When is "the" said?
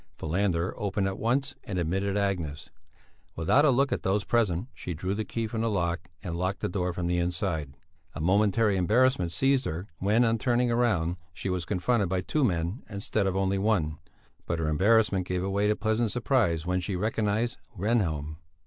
5.13-5.23, 5.61-5.69, 6.61-6.67, 7.05-7.19